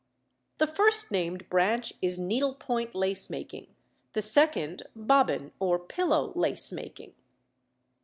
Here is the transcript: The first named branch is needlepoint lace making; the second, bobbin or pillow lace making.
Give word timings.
The 0.57 0.65
first 0.65 1.11
named 1.11 1.47
branch 1.47 1.93
is 2.01 2.17
needlepoint 2.17 2.95
lace 2.95 3.29
making; 3.29 3.67
the 4.13 4.21
second, 4.23 4.81
bobbin 4.95 5.51
or 5.59 5.77
pillow 5.77 6.33
lace 6.35 6.71
making. 6.71 7.13